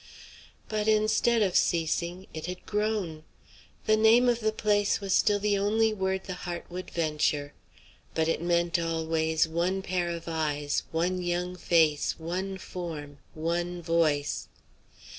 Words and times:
But, 0.67 0.87
instead 0.87 1.43
of 1.43 1.55
ceasing, 1.55 2.25
it 2.33 2.47
had 2.47 2.65
grown. 2.65 3.23
The 3.85 3.95
name 3.95 4.27
of 4.29 4.39
the 4.39 4.51
place 4.51 4.99
was 4.99 5.13
still 5.13 5.37
the 5.37 5.59
only 5.59 5.93
word 5.93 6.23
the 6.23 6.33
heart 6.33 6.65
would 6.71 6.89
venture; 6.89 7.53
but 8.15 8.27
it 8.27 8.41
meant 8.41 8.79
always 8.79 9.47
one 9.47 9.83
pair 9.83 10.09
of 10.09 10.27
eyes, 10.27 10.81
one 10.91 11.21
young 11.21 11.55
face, 11.55 12.15
one 12.19 12.57
form, 12.57 13.19
one 13.35 13.79
voice. 13.83 14.47